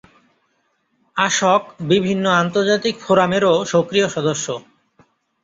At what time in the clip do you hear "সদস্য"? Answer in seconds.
4.07-4.45